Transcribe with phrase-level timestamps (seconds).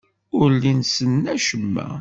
[0.39, 1.85] Ur llin ssnen acemma.